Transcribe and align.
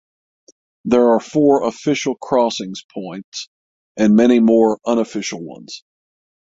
There 0.85 1.09
are 1.09 1.19
four 1.19 1.61
official 1.63 2.15
crossings 2.15 2.83
points 2.91 3.49
and 3.95 4.15
many 4.15 4.39
more 4.39 4.79
unofficial 4.83 5.43
ones. 5.43 5.83